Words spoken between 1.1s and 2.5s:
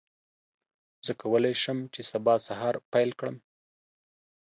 کولی شم چې سبا